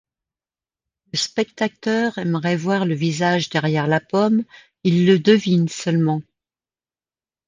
[1.13, 4.43] Le spectateur aimerait voir le visage derrière la pomme,
[4.83, 6.23] il le devine seulement.